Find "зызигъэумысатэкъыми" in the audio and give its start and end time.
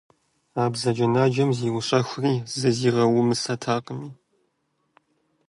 2.59-4.09